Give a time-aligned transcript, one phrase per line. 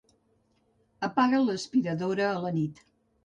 [1.07, 2.81] Apaga l'aspiradora a la nit.